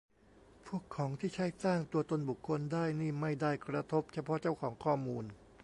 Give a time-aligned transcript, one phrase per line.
[0.65, 5.25] พวกของที่ใช้สร้างตัวตนบุคคลได้นี่ไม่ได้กระทบเฉพาะเจ้าของข้อมูล